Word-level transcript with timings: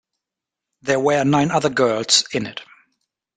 There 0.81 0.99
were 0.99 1.23
nine 1.25 1.51
other 1.51 1.69
girls 1.69 2.25
in 2.33 2.47
it. 2.47 2.61